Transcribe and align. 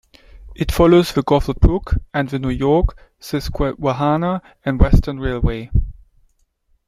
It 0.55 0.71
follows 0.71 1.13
the 1.13 1.21
Goffle 1.21 1.53
Brook 1.59 1.93
and 2.11 2.27
the 2.27 2.39
New 2.39 2.49
York, 2.49 2.97
Susquehanna 3.19 4.41
and 4.65 4.79
Western 4.79 5.19
Railway. 5.19 5.69